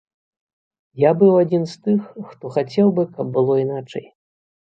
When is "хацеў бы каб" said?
2.57-3.27